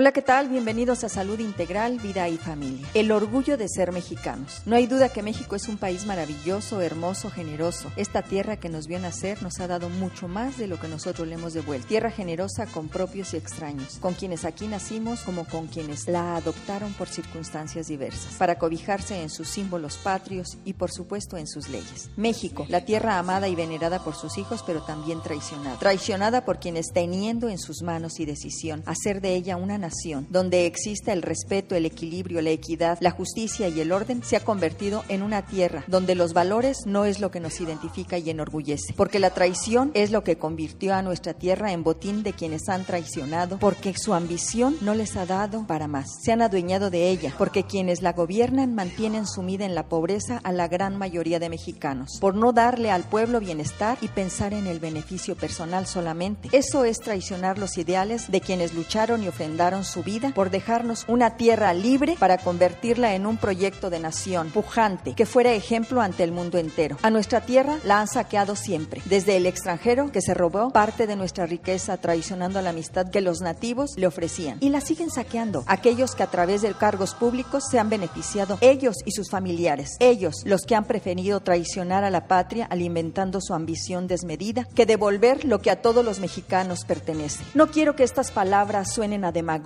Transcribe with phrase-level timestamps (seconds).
[0.00, 0.48] Hola, ¿qué tal?
[0.48, 2.86] Bienvenidos a Salud Integral, Vida y Familia.
[2.94, 4.62] El orgullo de ser mexicanos.
[4.64, 7.90] No hay duda que México es un país maravilloso, hermoso, generoso.
[7.96, 11.26] Esta tierra que nos vio nacer nos ha dado mucho más de lo que nosotros
[11.26, 11.88] le hemos devuelto.
[11.88, 16.92] Tierra generosa con propios y extraños, con quienes aquí nacimos como con quienes la adoptaron
[16.92, 22.08] por circunstancias diversas, para cobijarse en sus símbolos patrios y por supuesto en sus leyes.
[22.16, 25.76] México, la tierra amada y venerada por sus hijos, pero también traicionada.
[25.80, 29.87] Traicionada por quienes teniendo en sus manos y decisión hacer de ella una nación
[30.28, 34.40] donde exista el respeto, el equilibrio, la equidad, la justicia y el orden, se ha
[34.40, 38.94] convertido en una tierra donde los valores no es lo que nos identifica y enorgullece,
[38.96, 42.84] porque la traición es lo que convirtió a nuestra tierra en botín de quienes han
[42.84, 47.34] traicionado, porque su ambición no les ha dado para más, se han adueñado de ella,
[47.38, 52.18] porque quienes la gobiernan mantienen sumida en la pobreza a la gran mayoría de mexicanos,
[52.20, 56.48] por no darle al pueblo bienestar y pensar en el beneficio personal solamente.
[56.52, 61.36] Eso es traicionar los ideales de quienes lucharon y ofrendaron su vida por dejarnos una
[61.36, 66.32] tierra libre para convertirla en un proyecto de nación pujante que fuera ejemplo ante el
[66.32, 66.96] mundo entero.
[67.02, 71.16] A nuestra tierra la han saqueado siempre, desde el extranjero que se robó parte de
[71.16, 74.58] nuestra riqueza traicionando la amistad que los nativos le ofrecían.
[74.60, 78.96] Y la siguen saqueando aquellos que a través de cargos públicos se han beneficiado, ellos
[79.04, 84.06] y sus familiares, ellos los que han preferido traicionar a la patria alimentando su ambición
[84.06, 87.42] desmedida que devolver lo que a todos los mexicanos pertenece.
[87.54, 89.57] No quiero que estas palabras suenen a demagogia